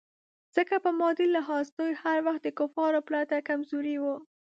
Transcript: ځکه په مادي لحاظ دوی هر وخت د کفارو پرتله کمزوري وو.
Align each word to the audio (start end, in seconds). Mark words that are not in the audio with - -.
ځکه 0.55 0.75
په 0.83 0.89
مادي 0.99 1.27
لحاظ 1.35 1.65
دوی 1.77 1.91
هر 2.03 2.17
وخت 2.27 2.41
د 2.43 2.49
کفارو 2.59 3.05
پرتله 3.07 3.39
کمزوري 3.49 3.95
وو. 3.99 4.15